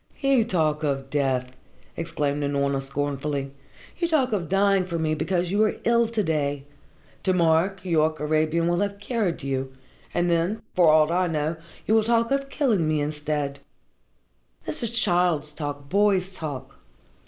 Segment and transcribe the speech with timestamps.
[0.19, 1.51] "You talk of death!"
[1.95, 3.51] exclaimed Unorna scornfully.
[3.99, 6.65] "You talk of dying for me because you are ill to day.
[7.21, 9.73] To morrow, Keyork Arabian will have cured you,
[10.11, 13.59] and then, for aught I know, you will talk of killing me instead.
[14.65, 16.79] This is child's talk, boy's talk.